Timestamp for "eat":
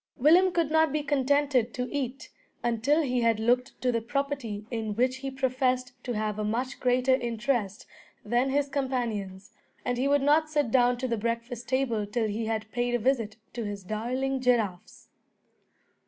1.95-2.31